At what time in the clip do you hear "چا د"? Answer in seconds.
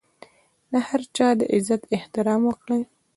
1.15-1.41